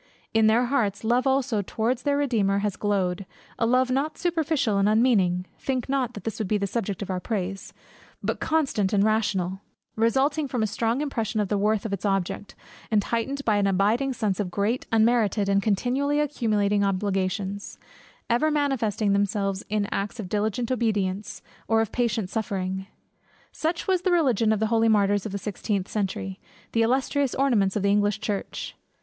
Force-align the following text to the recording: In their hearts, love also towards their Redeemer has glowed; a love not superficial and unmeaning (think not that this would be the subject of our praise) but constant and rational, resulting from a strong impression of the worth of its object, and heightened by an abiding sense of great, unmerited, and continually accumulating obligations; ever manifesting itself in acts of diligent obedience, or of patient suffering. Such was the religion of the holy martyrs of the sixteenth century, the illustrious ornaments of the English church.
In 0.33 0.47
their 0.47 0.65
hearts, 0.65 1.03
love 1.03 1.27
also 1.27 1.61
towards 1.61 2.01
their 2.01 2.17
Redeemer 2.17 2.57
has 2.65 2.75
glowed; 2.75 3.23
a 3.59 3.67
love 3.67 3.91
not 3.91 4.17
superficial 4.17 4.79
and 4.79 4.89
unmeaning 4.89 5.45
(think 5.59 5.87
not 5.87 6.15
that 6.15 6.23
this 6.23 6.39
would 6.39 6.47
be 6.47 6.57
the 6.57 6.65
subject 6.65 7.03
of 7.03 7.11
our 7.11 7.19
praise) 7.19 7.71
but 8.23 8.39
constant 8.39 8.93
and 8.93 9.03
rational, 9.03 9.61
resulting 9.95 10.47
from 10.47 10.63
a 10.63 10.65
strong 10.65 11.01
impression 11.01 11.39
of 11.39 11.49
the 11.49 11.57
worth 11.59 11.85
of 11.85 11.93
its 11.93 12.03
object, 12.03 12.55
and 12.89 13.03
heightened 13.03 13.45
by 13.45 13.57
an 13.57 13.67
abiding 13.67 14.11
sense 14.11 14.39
of 14.39 14.49
great, 14.49 14.87
unmerited, 14.91 15.47
and 15.47 15.61
continually 15.61 16.19
accumulating 16.19 16.83
obligations; 16.83 17.77
ever 18.27 18.49
manifesting 18.49 19.15
itself 19.15 19.61
in 19.69 19.85
acts 19.91 20.19
of 20.19 20.27
diligent 20.29 20.71
obedience, 20.71 21.43
or 21.67 21.79
of 21.79 21.91
patient 21.91 22.27
suffering. 22.27 22.87
Such 23.51 23.85
was 23.87 24.01
the 24.01 24.11
religion 24.11 24.51
of 24.51 24.59
the 24.59 24.65
holy 24.73 24.89
martyrs 24.89 25.27
of 25.27 25.31
the 25.31 25.37
sixteenth 25.37 25.87
century, 25.87 26.39
the 26.71 26.81
illustrious 26.81 27.35
ornaments 27.35 27.75
of 27.75 27.83
the 27.83 27.89
English 27.91 28.19
church. 28.19 28.75